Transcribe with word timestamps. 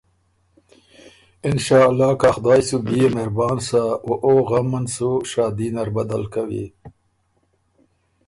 انشأالله 1.49 2.11
که 2.21 2.25
ا 2.29 2.33
خدایٛ 2.35 2.63
سُو 2.67 2.77
بيې 2.87 3.07
مهربان 3.15 3.57
سَۀ 3.67 3.81
او 4.05 4.13
او 4.25 4.33
غم 4.49 4.71
ان 4.77 4.85
سُو 4.95 5.09
شادي 5.31 5.67
نر 5.75 5.89
بدل 5.95 6.23
کوی 6.33 6.65